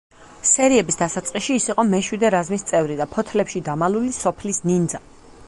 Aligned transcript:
სერიების 0.51 0.95
დასაწყისში 1.01 1.57
ის 1.59 1.67
იყო 1.73 1.85
მეშვიდე 1.91 2.33
რაზმის 2.37 2.65
წევრი 2.71 2.99
და 3.03 3.09
ფოთლებში 3.13 3.63
დამალული 3.69 4.17
სოფლის 4.19 4.65
ნინძა. 4.73 5.05